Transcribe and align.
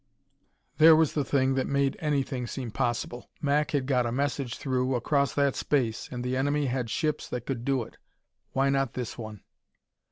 There 0.79 0.95
was 0.95 1.13
the 1.13 1.23
thing 1.23 1.53
that 1.53 1.67
made 1.67 1.95
anything 1.99 2.47
seem 2.47 2.71
possible. 2.71 3.29
Mac 3.39 3.69
had 3.69 3.85
got 3.85 4.07
a 4.07 4.11
message 4.11 4.57
through, 4.57 4.95
across 4.95 5.35
that 5.35 5.55
space, 5.55 6.09
and 6.11 6.23
the 6.23 6.35
enemy 6.35 6.65
had 6.65 6.89
ships 6.89 7.29
that 7.29 7.45
could 7.45 7.63
do 7.63 7.83
it. 7.83 7.97
Why 8.53 8.71
not 8.71 8.93
this 8.95 9.15
one? 9.15 9.43